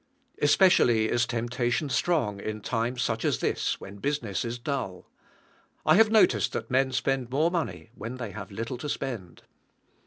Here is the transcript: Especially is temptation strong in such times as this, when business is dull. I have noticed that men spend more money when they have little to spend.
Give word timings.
Especially 0.41 1.09
is 1.11 1.27
temptation 1.27 1.87
strong 1.87 2.39
in 2.39 2.57
such 2.63 2.69
times 2.71 3.09
as 3.23 3.37
this, 3.37 3.79
when 3.79 3.97
business 3.97 4.43
is 4.43 4.57
dull. 4.57 5.05
I 5.85 5.93
have 5.93 6.09
noticed 6.09 6.53
that 6.53 6.71
men 6.71 6.91
spend 6.91 7.29
more 7.29 7.51
money 7.51 7.91
when 7.93 8.15
they 8.15 8.31
have 8.31 8.49
little 8.49 8.79
to 8.79 8.89
spend. 8.89 9.43